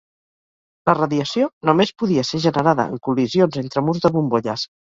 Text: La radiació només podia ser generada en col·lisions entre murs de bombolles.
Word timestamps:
La 0.89 0.95
radiació 0.99 1.49
només 1.71 1.93
podia 2.05 2.25
ser 2.31 2.41
generada 2.49 2.89
en 2.95 2.99
col·lisions 3.09 3.63
entre 3.65 3.89
murs 3.91 4.05
de 4.09 4.17
bombolles. 4.19 4.69